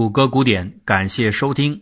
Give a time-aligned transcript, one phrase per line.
[0.00, 1.78] 谷歌古典，感谢收听。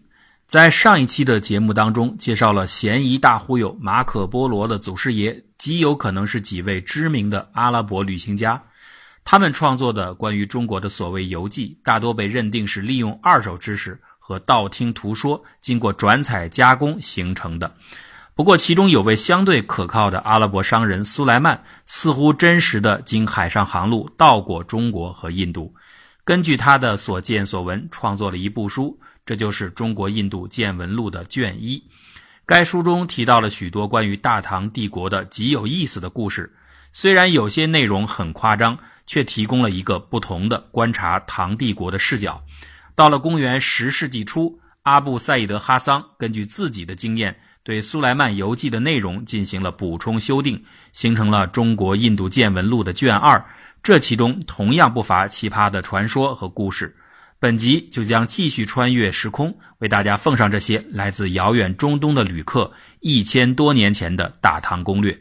[0.49, 8.61] 在上一期的节目当中，介绍了嫌疑大忽悠马可波罗的祖师爷，极有可能是几位知名的阿拉伯旅行家。
[9.25, 17.73] 他们创作的关于中国的所谓游记，大多被认定是利用二手知识和道听途说，经过转采加工形成的。
[18.35, 25.73] 不过，其中有位相对可靠的阿拉伯商人苏莱曼，似乎真实的经海上航路到过中国和印度。
[26.29, 31.83] 根据他的所见所闻，创作了一部书，这就是《中国印度见闻录》的卷一。
[32.45, 36.55] 该书中提到了许多关于大唐帝国的极有意思的故事，
[36.93, 42.45] 虽然有些内容很夸张，却提供了一个不同的观察唐帝国的视角。
[42.95, 53.43] 到了公元十世纪初，阿布赛义德哈桑根据自己的经验，对苏莱曼游记的内容进行了补充修订，形成了《中国印度见闻录》的卷二。
[53.83, 56.97] 这其中同样不乏奇葩的传说和故事，
[57.39, 65.19] 本集就将继续穿越时空，为大家奉上这些来自遥远中东的旅客一千多年前的大唐攻略。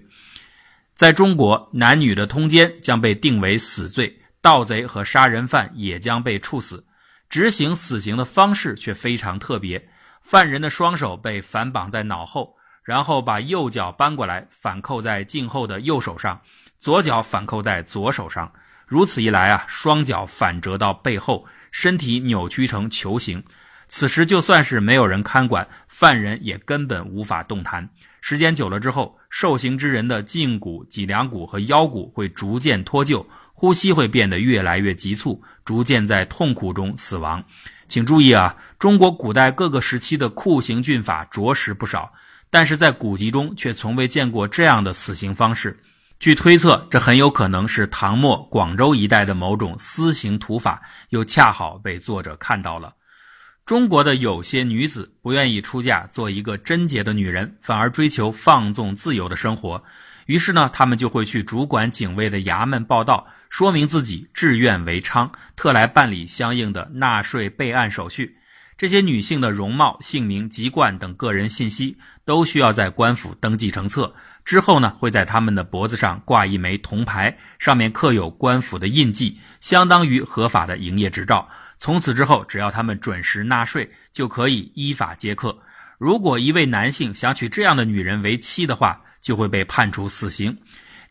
[0.95, 6.83] 在中国，男女的通奸将被定为死罪，盗贼和杀人犯也将被处死。
[7.29, 9.89] 执行死刑的方式却非常特别，
[10.21, 16.41] 犯人的双手被反绑在脑后，然后把右脚扳过来反扣在颈后的右手上。
[16.79, 18.51] 左脚反扣在左手上，
[18.85, 23.43] 如此一来啊，双脚反折到背后，身体扭曲成球形。
[23.89, 27.89] 此时就算是没有人看管，犯人也根本无法动弹。
[28.21, 37.41] 时间久了之后，受刑之人的胫骨、脊梁骨和腰骨会逐渐脱臼，呼吸会变得越来越急促，逐渐在痛苦中死亡。
[37.87, 42.11] 请注意啊，中国古代各个时期的酷刑峻法着实不少，
[42.49, 45.79] 但是在古籍中却从未见过这样的死刑方式。
[46.19, 52.95] 据推测，这很有可能是唐末广州一带的某种私刑土法，又恰好被作者看到了。
[53.65, 59.83] 中国的有些女子不愿意出嫁做一个贞洁的女人，反而追求放纵自由的生活。
[60.25, 68.37] 于是呢，她们就会去主管警卫的衙门报道，说明自己志愿为娼，特来办理相应的纳税备案手续。
[68.75, 74.13] 这些女性的容貌、姓名、籍贯等个人信息都需要在官府登记成册。
[74.47, 81.49] 之后呢，会在他们的脖子上挂一枚铜牌，上面刻有官府的印记，相当于合法的营业执照。
[81.77, 85.59] 从此之后，只要他们准时纳税，就可以依法接客。
[85.97, 90.57] 如果一位男性想娶这样的女人为妻的话，就会被判处死刑。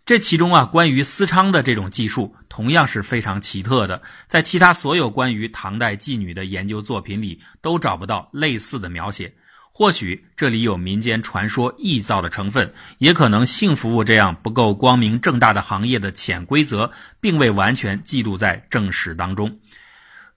[0.06, 9.34] 这其中啊，关于私娼的这种技术，同样是非常奇特的，在其他所有关于唐代妓女的研究作品里，都找不到类似的描写。
[9.78, 19.58] 或许这里有民间传说臆造的成分，也可能性服务这样不够光明正大的行业的潜规则，并未完全记录在正史当中。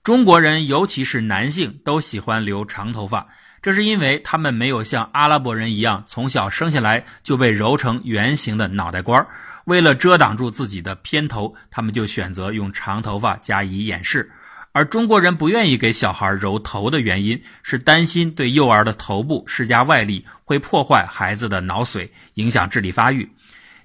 [0.04, 3.30] 中国人，尤其是男性，都喜欢留长头发，
[3.62, 9.26] 这是因为他们没有像阿拉伯人一样，从小生下来就被揉成圆形的脑袋瓜
[9.64, 14.30] 为了遮挡住自己的偏头，他们就选择用长头发加以掩饰。
[14.72, 23.30] 而中国人不愿意给小孩揉头的原因是担心对幼儿的头部施加外力会破坏孩子的脑髓，影响智力发育。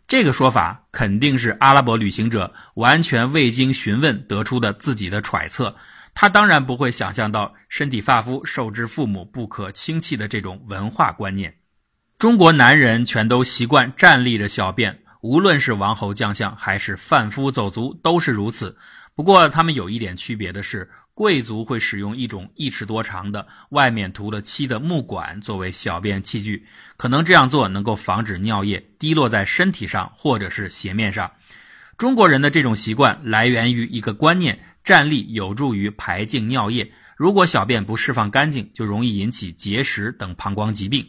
[0.06, 5.74] 这个说法肯定是阿拉伯旅行者完全未经询问得出的自己的揣测。
[6.12, 11.52] 他当然不会想象到身体发肤受之父母不可轻弃的这种文化观念。
[12.18, 18.76] 中国男人全都习惯站立着小便，无论是王侯将相还是贩夫走卒都是如此。
[19.16, 26.66] 不过，他们有一点区别的是，贵族会使用一种一尺多长的、外面涂了漆的木管作为小便器具，
[26.96, 31.30] 可能这样做能够防止尿液滴落在身体上或者是鞋面上。
[31.96, 36.90] 中国人的这种习惯来源于一个观念：站立有助于排净尿液。
[37.16, 41.08] 如果小便不释放干净，就容易引起结石等膀胱疾病。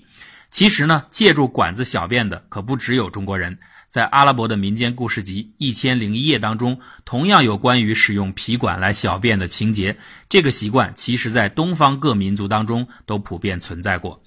[0.52, 3.58] 其实呢，借助管子小便的可不只有中国人。
[3.96, 9.96] 在阿拉伯的民间故事集《一千零一夜》当中，同样有关于使用皮管来小便的情节。
[10.28, 14.22] 这个习惯其实，在东方各民族当中都普遍存在过。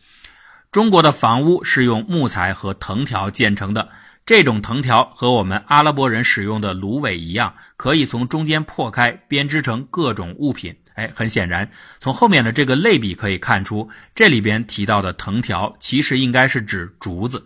[0.73, 3.91] 中国的房屋是用木材和藤条建成的，
[4.25, 10.75] 这种藤条和我们阿拉伯人使用的芦苇一样，可以从中间破开，编织成各种物品。
[10.95, 11.71] 哎，很显然，
[12.01, 17.45] 从后面的这个类比可以看出，这里边提到的藤条其实应该是指竹子。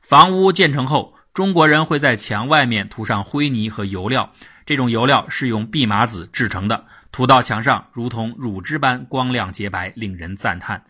[0.00, 1.12] 房屋建成后。
[1.36, 4.32] 中国人会在墙外面涂上灰泥和油料，
[4.64, 10.82] 这种油料是用蓖麻籽制成的，涂到墙上如同乳汁般光亮洁白，令人赞叹。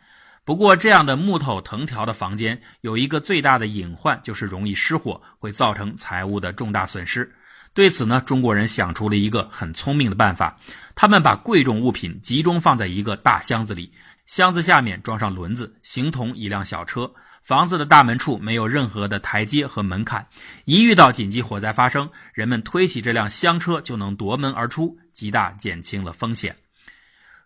[0.45, 7.29] 不过，这样的木头藤条的房间有一个最大的隐患，就是容易失火，会造成财物的重大损失。
[7.75, 10.57] 对此呢，中国人想出了一个很聪明的办法，
[10.95, 13.93] 他们把贵重物品集中放在一个大箱子里，
[14.27, 17.11] 箱子下面装上轮子，形同一辆小车。
[17.47, 20.27] 房子的大门处没有任何的台阶和门槛，
[20.65, 26.57] 一遇到紧急火灾发生，人们推起这辆厢车就能夺门而出，极大减轻了风险。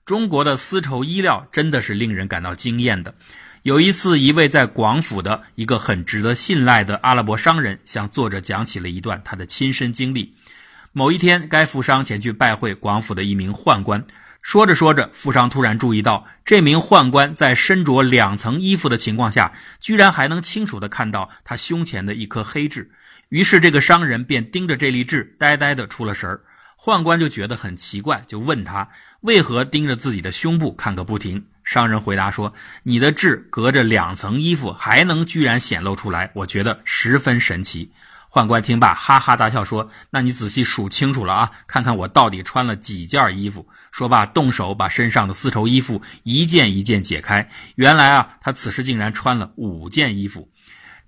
[0.06, 3.14] 中国的丝绸衣料真的是令人感到惊艳的。
[3.62, 10.34] 有一次，一位在广府的一个很值得信赖的阿拉伯商人向作者讲起了一段他的亲身经历。
[10.92, 14.02] 某一天，该富商前去拜会广府的一名宦官，
[14.42, 22.90] 说着说着，富商突然注意到这名宦官在身着两层衣服的情况下，居然还能清楚地看到他胸前的一颗黑痣。
[23.28, 26.40] 于是，这个商人便盯着这粒痣，呆呆地出了神儿。
[26.76, 28.88] 宦官就觉得很奇怪，就问他
[29.20, 31.44] 为何盯着自己的胸部看个不停。
[31.62, 37.92] 商人回答说：“你的痣隔着两层衣服还能居然显露出来，我觉得十分神奇。”
[38.32, 47.50] 宦官听罢哈哈大笑说：“那你仔细数清楚了啊，看看我到底穿了几件衣服。”说罢，动手把身上的丝绸衣服一件一件解开。
[47.74, 50.48] 原来啊，他此时竟然穿了五件衣服。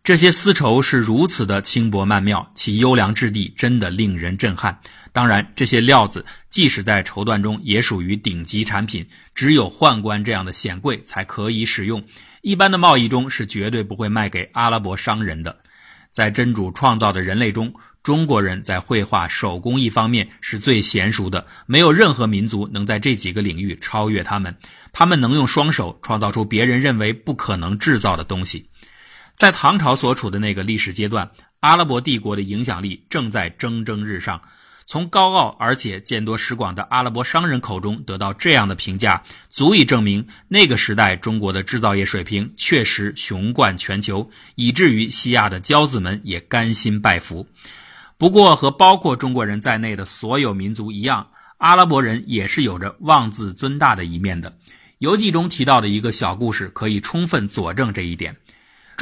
[0.03, 4.77] 这些丝绸是如此的轻薄曼妙，其优良质地真的令人震撼。
[5.13, 12.03] 当然，这些料子即使在绸缎中也属于顶级产品，只有宦官这样的显贵才可以使用。
[12.41, 15.57] 一般的贸易中是绝对不会卖给阿拉伯商人的。
[16.13, 17.73] 在真主创造的人类中，
[18.03, 24.55] 中国人在绘画手工艺方面是最娴熟的，没有任何民族能在这几个领域超越他们。
[24.93, 28.69] 他们能用双手创造出别人认为不可能制造的东西。
[29.35, 31.31] 在唐朝所处的那个历史阶段，
[31.61, 34.43] 阿拉伯帝国的影响力正在蒸蒸日上。
[34.93, 47.49] 从高傲而且见多识广的阿拉伯商人口中得到这样的评价，足以证明那个时代中国的制造业水平确实雄冠全球，以至于西亚的骄子们也甘心拜服。
[48.19, 54.55] 不过，和包括中国人在内的所有民族一样，阿拉伯人也是有着妄自尊大的一面的。
[54.99, 58.37] 游记中提到的一个小故事，可以充分佐证这一点。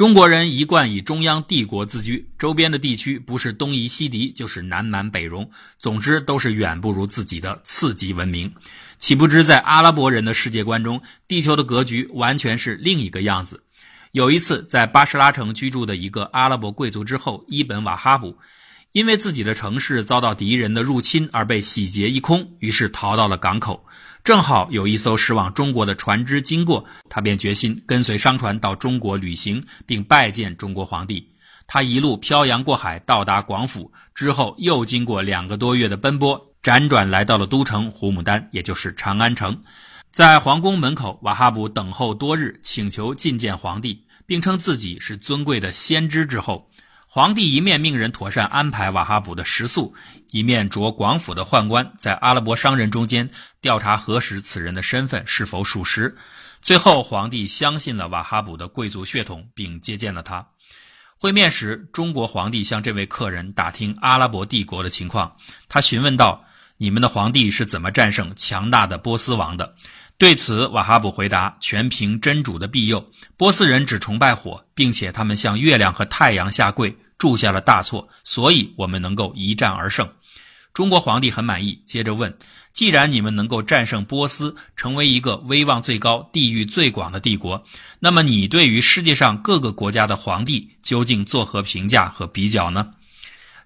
[0.01, 8.51] 中国人一贯以中央帝国自居，周边的地区不是东夷西狄，就是南蛮北戎，总之都是远不如自己的次级文明。
[8.97, 13.63] 岂不知在阿拉伯人的世界观中，地球的格局完全是另一个样子。
[14.11, 18.35] 有一次，在巴士拉城居住的一个阿拉伯贵族之后伊本瓦哈卜，
[18.93, 23.85] 因为自己的城市遭到敌人的入侵而被洗劫一空，于是逃到了港口。
[24.23, 31.27] 正好有一艘驶往中国的船只经过，他便决心跟随商船到中国旅行，并拜见中国皇帝。
[31.65, 39.59] 他一路漂洋过海到达广府之后，又经过两个多月的奔波，辗转来到了都城胡牡丹，也就是长安城。
[40.11, 46.69] 在皇宫门口，瓦哈卜等候多日，请求觐见皇帝，并称自己是尊贵的先知之后。
[47.07, 49.93] 皇帝一面命人妥善安排瓦哈卜的食宿，
[50.31, 53.29] 一面着广府的宦官在阿拉伯商人中间
[53.61, 56.17] 调查核实此人的身份是否属实。
[56.61, 60.45] 最后，皇帝相信了瓦哈卜的贵族血统，并接见了他。
[61.17, 65.35] 会面时，中国皇帝向这位客人打听阿拉伯帝国的情况。
[65.67, 66.43] 他询问道
[66.77, 69.75] ：“你们的皇帝是怎么战胜强大的波斯王的？”
[70.17, 73.03] 对此，瓦哈卜回答：“全凭真主的庇佑。
[73.37, 80.07] 波斯人只崇拜火，并且他们向月亮和太阳下跪，铸下了大错，所以我们能够一战而胜。”
[80.73, 82.37] 中国皇帝很满意，接着问
[82.71, 87.63] ：“既然你们能够战胜波斯，成为一个威望最高、地域最广的帝国，
[87.99, 92.91] 那么你对于世界上各个国家的皇帝究竟作何评价和比较呢？”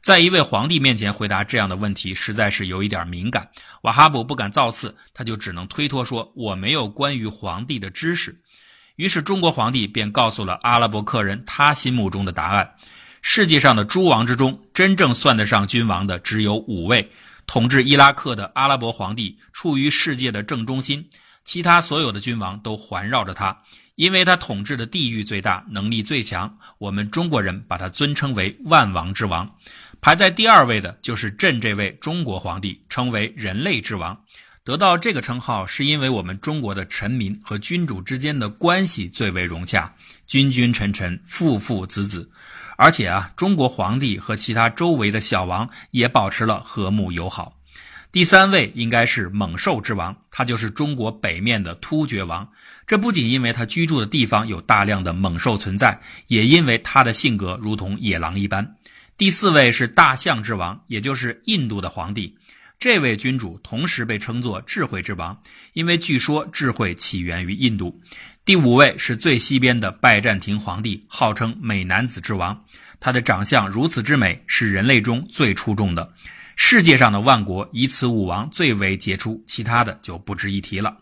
[0.02, 3.50] 在一位皇帝面前回答这样的问题，实在是有一点敏感。
[3.82, 8.40] 瓦哈卜不敢造次，他就只能推脱说：“我没有关于皇帝的知识。”
[8.98, 12.70] 于是中国皇帝便告诉了阿拉伯客人他心目中的答案：
[13.28, 17.06] 世界上的诸王之中，真正算得上君王的只有五位。
[17.48, 21.04] 统治伊拉克的阿拉伯皇帝处于世界的正中心，
[21.44, 23.58] 其他所有的君王都环绕着他，
[23.96, 26.56] 因为他统治的地域最大，能力最强。
[26.78, 29.52] 我们中国人把他尊称为万王之王。
[30.00, 34.16] 排在第二位的就是朕这位中国皇帝，称为人类之王。
[34.64, 39.92] 得到这个称号，是因为我们中国的臣民和君主之间的关系最为融洽，
[40.28, 42.30] 君君臣臣，父父子子。
[42.76, 47.58] 而且啊，中国皇帝和其他周围的小王也保持了和睦友好。
[48.12, 52.48] 第三位应该是猛兽之王，他就是中国北面的突厥王。
[52.88, 58.76] 这不仅因为他居住的地方有大量的猛兽存在，也因为他的性格如同野狼一般。
[59.18, 62.38] 第四位是大象之王，也就是印度的皇帝。
[62.78, 65.42] 这位君主同时被称作智慧之王，
[65.74, 68.00] 因为据说智慧起源于印度。
[68.46, 72.64] 第五位是最西边的拜占庭皇帝，号称美男子之王。
[73.00, 76.14] 他的长相如此之美，是人类中最出众的。
[76.56, 80.96] 世界上的万国以此武王最为杰出，其他的就不值一提了。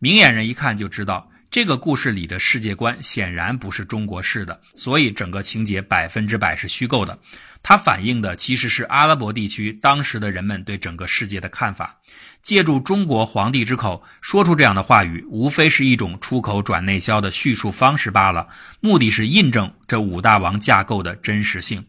[0.00, 7.16] 明眼人一看就知道，这个故事里的世界观显然不是中国式的，所以整个情节百分之百是虚构的。
[7.62, 11.96] 它反映的其实是阿拉伯地区当时的人们对整个世界的看法。
[12.48, 18.48] 借助中国皇帝之口说出这样的话语，无非是一种出口转内销的叙述方式罢了，
[18.80, 21.84] 目的是印证这五大王架构的真实性。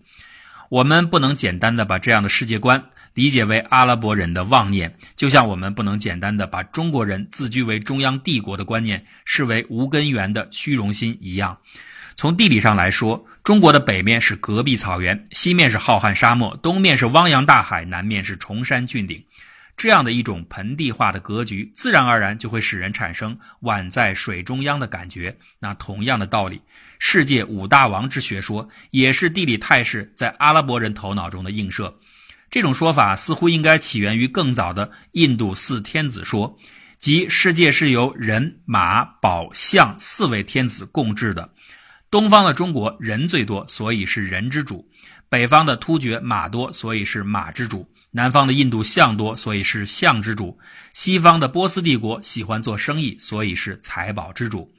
[0.68, 11.58] 我们不能简单的把这样的世界观理解为阿拉伯人的妄念，就像我们不能简单的把中国人自居为中央帝国的观念视为无根源的虚荣心一样。
[12.18, 19.24] 从地理上来说，中国的北面是戈壁草原，西面是浩瀚沙漠，东面是汪洋大海，南面是崇山峻岭。
[19.80, 25.34] 这样的一种盆地化的格局，自然而然就会使人产生碗在水中央的感觉。
[25.58, 26.62] 那同样的道理，
[27.00, 31.98] 世界五大王之学说也是地理态势在阿拉伯人头脑中的映射。
[32.50, 36.54] 这种说法似乎应该起源于更早的印度四天子说，
[36.98, 41.50] 即世界是由人、马、宝、象四位天子共治的。
[42.12, 44.86] 东方的中国人最多，所以是人之主；
[45.30, 47.90] 北方的突厥马多，所以是马之主。
[48.12, 50.58] 南方的印度象多，所以是象之主；
[50.94, 54.72] 西方的波斯帝国喜欢做生意，所以是财宝之主。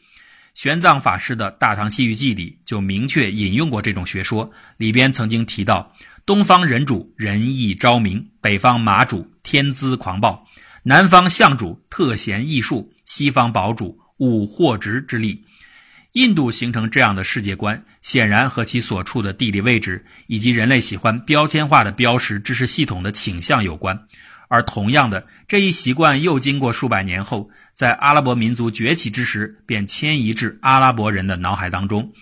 [0.54, 5.94] 玄奘法师的《大唐西域记》里就明确引用过这种学说，里边曾经提到：
[6.26, 10.44] 东方人主仁义昭明，北方马主天资狂暴，
[10.82, 15.40] 南方象主特贤异术，西方宝主武获直之力。
[16.12, 23.96] 印度形成这样的世界观，显然和其所处的地理位置以及人类喜欢标签化的标识知识系统的倾向有关。
[24.48, 32.12] 而同样的，这一习惯又经过数百年后，在阿拉伯民族崛起之时，便迁移至阿拉伯人的脑海当中。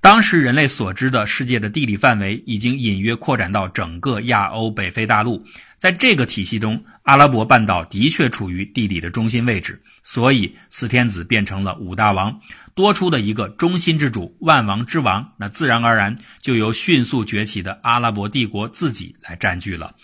[0.00, 5.44] 当时人类所知的世界的地理范围已经隐约扩展到整个亚欧北非大陆。
[5.78, 12.40] 在这个体系中，阿拉伯半岛的确处于地理的中心位置，所以四天子变成了五大王。
[12.76, 19.94] 多出的一个中心之主，万王之王，那自然而然就由迅速崛起的阿拉伯帝国自己来占据了。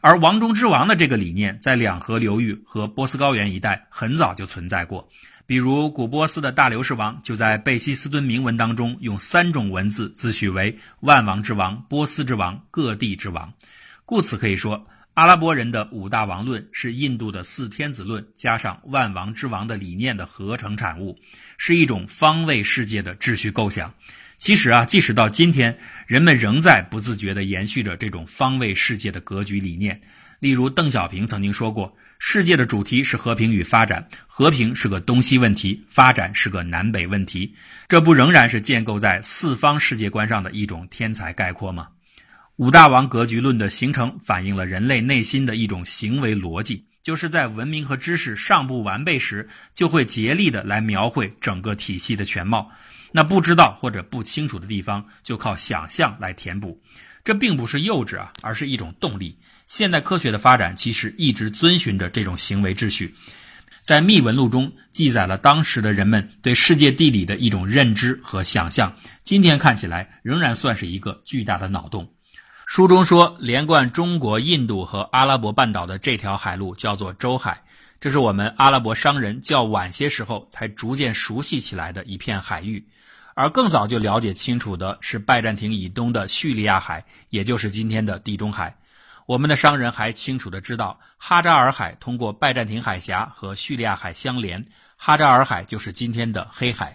[0.00, 5.08] 而王中之王的这个理念，在两河流域和波斯高原一带很早就存在过。
[5.46, 13.52] 比如古波斯的大流士王就在贝希斯敦铭文当中用三种文字自诩为万王之王、波斯之王、各地之王。
[14.04, 14.86] 故此可以说。
[15.18, 21.18] 阿拉伯人的五大王论是印度的四天子论加上万王之王的理念的合成产物，
[21.56, 23.92] 是一种方位世界的秩序构想。
[24.36, 30.00] 其实啊，即使到今天，人们仍在不自觉地延续着这种方位世界的格局理念。
[30.38, 37.52] 例如，邓小平曾经说过：“世界的主题是和平与发展，和平是个东西问题，发展是个南北问题。”
[37.88, 41.88] 这不仍然是建构在四方世界观上的一种天才概括吗？
[42.58, 52.68] 五大王格局论的形成，反映了人类内心的一种行为逻辑，就是在文明和知识尚不完备时，就会竭力的来描绘整个体系的全貌。
[53.12, 56.82] 那不知道或者不清楚的地方，就靠想象来填补。
[57.22, 59.38] 这并不是幼稚啊，而是一种动力。
[59.68, 63.14] 现代科学的发展其实一直遵循着这种行为秩序。
[63.82, 72.12] 在密文录中记载了当时的人们对世界地理的一种认知和想象，今天看起来仍然算是一个巨大的脑洞。
[72.68, 77.58] 书中说，连贯中国、印度和阿拉伯半岛的这条海路叫做洲海，
[77.98, 82.86] 这是我们阿拉伯商人较晚些时候才逐渐熟悉起来的一片海域。
[83.34, 88.76] 而更早就了解清楚的是拜占庭以东的叙利亚海，也就是今天的地中海。
[89.24, 94.62] 我们的商人还清楚的知道，哈扎尔海通过拜占庭海峡和叙利亚海相连，
[94.94, 96.94] 哈扎尔海就是今天的黑海。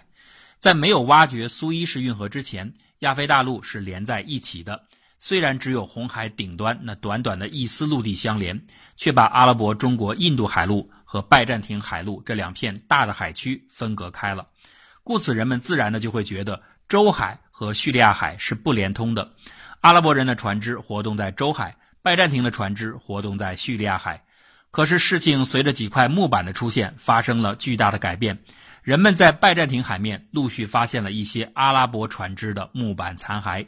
[0.60, 4.80] 在没有挖掘苏伊士运河之前，亚非大陆是连在一起的。
[5.26, 8.60] 虽然只有红海顶端那短短的一丝陆地相连，
[8.94, 14.46] 却把阿拉伯、中国、印度海路和拜占庭海路这两片大的海区分隔开了。
[15.02, 19.26] 故此，人们自然的就会觉得周海和叙利亚海是不连通的。
[19.80, 24.22] 阿拉伯人的船只活动在周海，拜占庭的船只活动在叙利亚海。
[24.70, 28.38] 可是，事情随着几块木板的出现发生了巨大的改变。
[28.82, 33.66] 人们在拜占庭海面陆续发现了一些阿拉伯船只的木板残骸。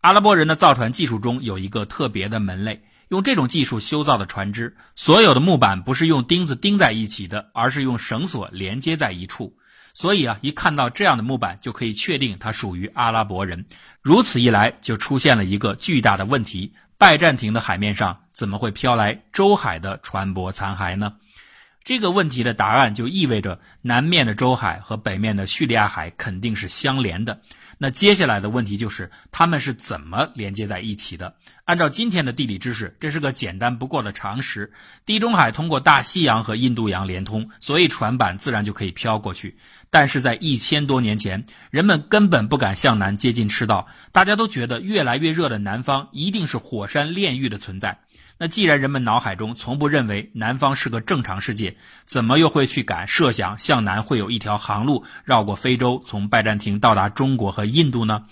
[0.00, 9.52] 阿拉伯人的造船技术中有一个特别的门类，用这种技术修造的船只，所有的木板不是用钉子钉在一起的，而是用绳索连接在一处。
[9.94, 13.66] 所以啊，一看到这样的木板，就可以确定它属于阿拉伯人。
[14.00, 21.12] 如此一来，就出现了一个巨大的问题：拜占庭的海面上怎么会飘来周海的船舶残骸呢？
[21.82, 27.40] 这个问题的答案就意味着，南面的周海和北面的叙利亚海肯定是相连的。
[27.80, 31.32] 那接下来的问题就是，它们是怎么连接在一起的？
[31.64, 34.72] 按照今天的地理知识，这是个简单不过的常识。
[35.06, 39.56] 地中海通过大西洋和印度洋连通，所以船板自然就可以飘过去。
[39.90, 47.96] 但是在一千多年前，人们根本不敢向南接近赤道，大家都觉得越来越热的南方一定是火山炼狱的存在。
[48.38, 58.24] 那既然人们脑海中从不认为南方是个正常世界，怎么又会去敢设想向南会有一条航路绕过非洲，从拜占庭到达中国和印度呢？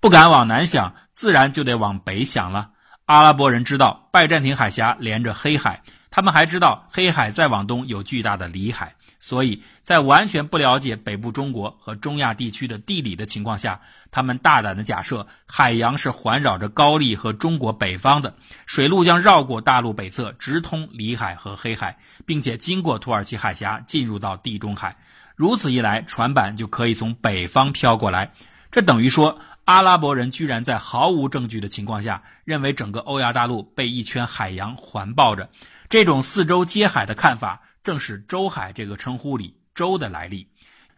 [0.00, 2.70] 不敢往南想，自然就得往北想了。
[3.04, 8.94] 阿拉伯人知道拜占庭海峡连着黑海，他们还知道黑海再往东有巨大的里海。
[9.22, 13.78] 所以在完全不了解北部中国和中亚地区的地理的情况下，
[14.10, 18.34] 他们大胆的假设海洋是环绕着高丽和中国北方的，
[18.64, 24.96] 水路将绕过大陆北侧，直通里海和黑海，并且经过土耳其海峡进入到地中海。
[25.36, 28.32] 如此一来，船板就可以从北方飘过来。
[28.70, 35.50] 这等于说，阿拉伯人居然在毫无证据的情况下，认为整个欧亚大陆被一圈海洋环抱着。
[35.90, 37.60] 这种四周接海的看法。
[37.82, 40.46] 正是“周海”这个称呼里“周”的来历。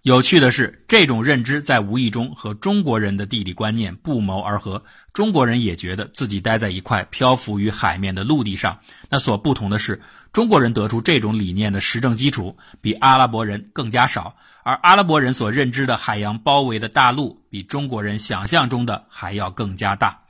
[0.02, 4.82] 有趣的是，这种认知在无意中和中国人的地理观念不谋而合。
[5.12, 8.76] 中国人也觉得自己待在一块漂浮于海面的陆地上。
[9.08, 14.34] 那所不同的是，中国人得出这种理念的实证基础比阿拉伯人更加少，
[14.64, 20.20] 而阿拉伯人所认知的海洋包围的大陆，比中国人想象中的还要更加大。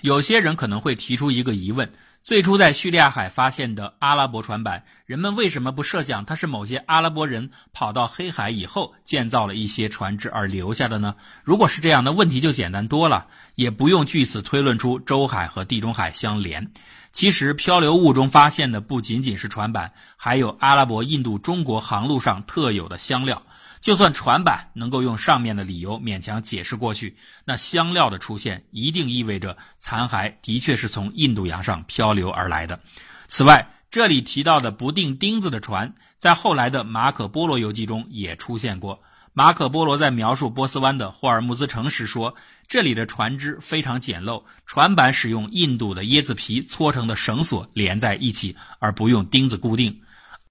[0.00, 1.92] 有些人可能会提出一个疑问。
[2.24, 11.16] 最初在叙利亚海发现的阿拉伯船板，人们为什么不设想它是某些阿拉伯人跑到黑海以后建造了一些船只而留下的呢？
[11.42, 13.26] 如果是这样，那问题就简单多了，
[13.56, 16.70] 也不用据此推论出洲海和地中海相连。
[17.10, 23.42] 其实漂流物中发现的不仅仅是船板，还有阿拉伯、印度、中国航路上特有的香料。
[23.82, 32.78] 就算船板能够用上面的理由勉强解释过去，那香料的出现一定意味着残骸的确是从印度洋上漂流而来的。
[33.26, 39.02] 此外，这里提到的不钉钉子的船，在后来的马可波罗游记中也出现过。
[39.34, 42.32] 马可波罗在描述波斯湾的霍尔木兹城时说，
[42.68, 50.01] 这里的船只非常简陋，船板使用印度的椰子皮搓成的绳索连在一起，而不用钉子固定。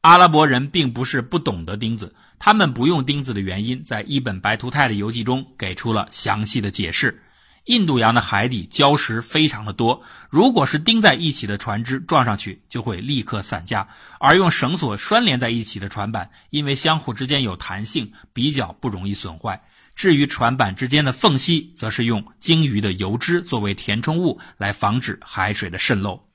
[0.01, 2.13] 阿拉伯人并不是不懂得钉子。
[2.39, 7.21] 他们不用钉子的原因，在一本白图泰的游记中给出了详细的解释。
[7.65, 13.87] 印度洋的海底礁石非常的多，如果是钉在一起的船只撞上去，就会立刻散架；
[14.19, 19.61] 而用绳索拴连在一起的船板，因为相互之间有弹性，比较不容易损坏。
[19.93, 26.30] 至于船板之间的缝隙，则是用鲸鱼的油脂作为填充物，来防止海水的渗漏。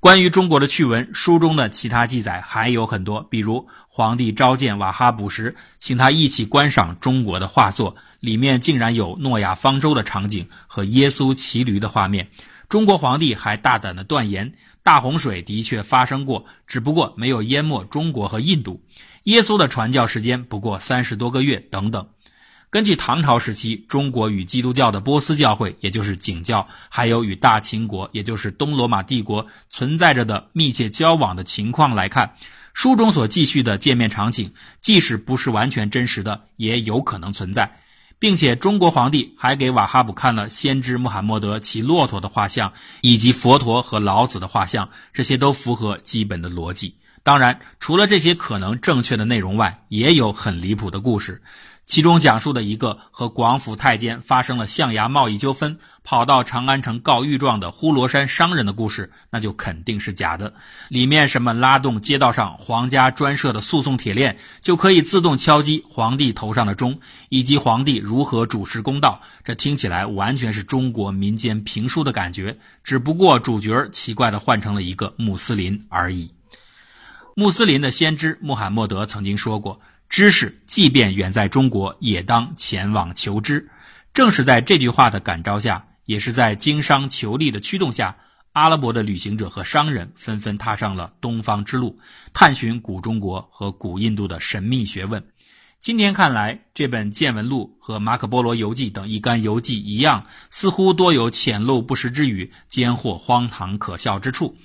[0.00, 12.28] 关于中国的趣闻，书中的其他记载还有很多，比如皇帝召见瓦哈卜时，请他一起观赏中国的画作，里面竟然有诺亚方舟的场景和耶稣骑驴的画面。
[12.68, 14.52] 中国皇帝还大胆的断言，
[14.84, 18.80] 大洪水的确发生过，只不过没有淹没中国和印度。
[19.24, 22.06] 耶稣的传教时间不过三十多个月，等等。
[22.70, 32.34] 根据唐朝时期中国与基督教的波斯教会，也就是景教，还有与大秦国，也就是东罗马帝国存在着的密切交往的情况来看，
[32.74, 34.52] 书中所记叙的见面场景，
[34.82, 37.80] 即使不是完全真实的，也有可能存在，
[38.18, 46.94] 并且中国皇帝还给瓦哈卜看了先知穆罕默德骑骆驼的画像，以及佛陀和老子的画像，这些都符合基本的逻辑。
[47.28, 51.42] 当然，除了这些可能正确的内容外，也有很离谱的故事。
[51.84, 60.54] 其中讲述的一个和广府太监发生了象牙贸易纠纷，跑到长安城告御状的呼罗山商人的故事，那就肯定是假的。
[60.88, 76.30] 里面什么拉动街道上皇家专设的诉讼铁链，就可以自动敲击皇帝头上的钟，以及皇帝如何主持公道，这听起来完全是中国民间评书的感觉，只不过主角奇怪的换成了一个穆斯林而已。
[77.38, 79.80] 穆斯林的先知穆罕默德曾经说过。
[80.08, 83.70] 知识即便远在中国，也当前往求知。
[84.12, 88.16] 正是在这句话的感召下，也是在经商求利的驱动下，
[88.54, 92.00] 阿拉伯的旅行者和商人纷纷踏上了东方之路，
[92.32, 95.24] 探寻古中国和古印度的神秘学问。
[95.78, 104.56] 今天看来，这本见闻录和马可波罗游记等一干游记一样，似乎多有浅露不实之语，兼或荒唐可笑之处。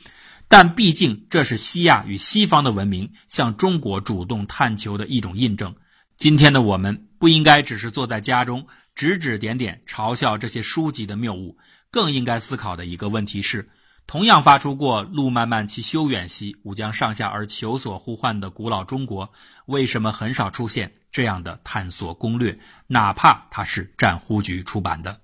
[0.56, 5.74] 但毕竟，这是西亚与西方的文明向中国主动探求的一种印证。
[6.16, 11.58] 今天的我们不应该只是坐在家中指指点点嘲笑这些书籍的谬误，
[11.90, 13.68] 更应该思考的一个问题是：
[14.06, 19.34] 同样发出过“路漫漫其修远兮，吾将上下而求索”呼唤的古老中国，
[19.66, 22.60] 为什么很少出现这样的探索攻略？
[22.86, 25.20] 哪怕它是战忽局出版的。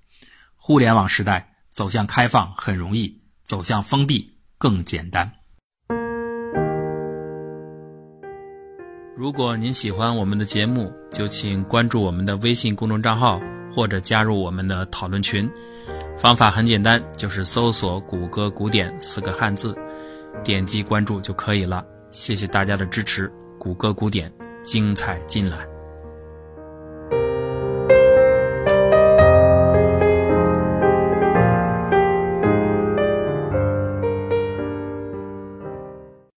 [0.55, 5.31] 互联网时代走向开放很容易，走向封闭更简单。
[9.15, 13.39] 如果您喜欢我们的节目，就请关注我们的微信公众账号，
[13.73, 15.49] 或者加入我们的讨论群。
[16.17, 19.73] 方法很简单，就是搜索“谷歌古典”四个汉字，
[20.43, 21.85] 点击关注就可以了。
[22.11, 24.29] 谢谢大家的支持，谷歌古典
[24.61, 25.68] 精彩尽览。